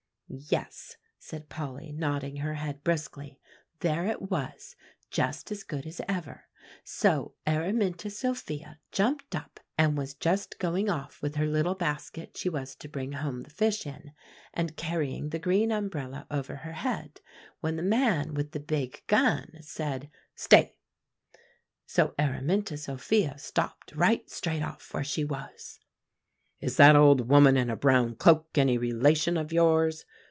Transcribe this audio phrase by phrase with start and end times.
[0.33, 3.37] "Yes," said Polly, nodding her head briskly;
[3.81, 4.77] "there it was,
[5.09, 6.45] just as good as ever.
[6.85, 12.47] So Araminta Sophia jumped up, and was just going off with her little basket she
[12.47, 14.13] was to bring home the fish in,
[14.53, 17.19] and carrying the green umbrella over her head,
[17.59, 20.77] when the man with the big gun said, 'Stay!'
[21.85, 25.81] so Araminta Sophia stopped right straight off where she was.
[26.61, 30.05] "'Is that old woman in a brown cloak any relation of yours?